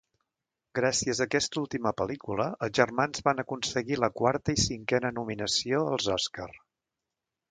[0.77, 6.09] Gràcies a aquesta última pel·lícula, els germans van aconseguir la quarta i cinquena nominació als
[6.17, 6.51] Oscar.